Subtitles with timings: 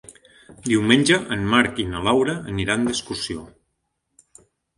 [0.67, 3.45] Diumenge en Marc i na Laura aniran d'excursió.